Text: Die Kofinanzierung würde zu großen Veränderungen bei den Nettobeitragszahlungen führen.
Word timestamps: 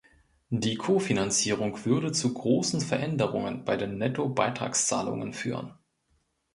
Die 0.49 0.77
Kofinanzierung 0.77 1.85
würde 1.85 2.11
zu 2.11 2.33
großen 2.33 2.81
Veränderungen 2.81 3.63
bei 3.65 3.77
den 3.77 3.99
Nettobeitragszahlungen 3.99 5.31
führen. 5.31 5.75